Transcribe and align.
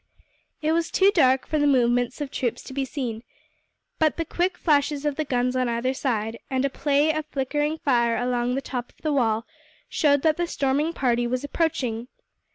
It 0.63 0.71
was 0.71 0.89
too 0.89 1.11
dark 1.13 1.45
for 1.45 1.59
the 1.59 1.67
movements 1.67 2.21
of 2.21 2.31
troops 2.31 2.63
to 2.63 2.73
be 2.73 2.85
seen, 2.85 3.21
but 3.99 4.17
the 4.17 4.25
quick 4.25 4.57
flashes 4.57 5.05
of 5.05 5.15
the 5.15 5.23
guns 5.23 5.55
on 5.55 5.69
either 5.69 5.93
side, 5.93 6.39
and 6.49 6.65
a 6.65 6.71
play 6.71 7.13
of 7.13 7.23
flickering 7.27 7.77
fire 7.77 8.17
along 8.17 8.55
the 8.55 8.61
top 8.63 8.89
of 8.89 8.97
the 9.03 9.13
wall 9.13 9.45
showed 9.89 10.23
that 10.23 10.37
the 10.37 10.47
storming 10.47 10.91
party 10.91 11.27
was 11.27 11.43
approaching. 11.43 12.07